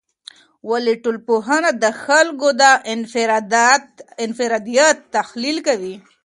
[0.69, 2.63] ولي ټولنپوهنه د خلګو د
[4.25, 5.95] انفرادیت تحلیل کوي؟